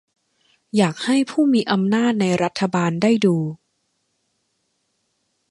[0.77, 3.37] อยากให้ผู้มีอำนาจในรัฐบาลได้ดู